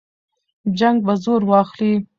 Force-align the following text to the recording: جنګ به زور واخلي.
جنګ 0.77 0.97
به 1.05 1.13
زور 1.23 1.41
واخلي. 1.49 1.93